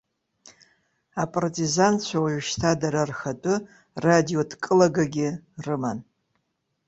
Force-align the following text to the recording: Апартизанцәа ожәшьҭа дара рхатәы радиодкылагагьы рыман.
Апартизанцәа 1.23 2.17
ожәшьҭа 2.25 2.71
дара 2.81 3.01
рхатәы 3.09 3.55
радиодкылагагьы 4.03 5.29
рыман. 5.65 5.99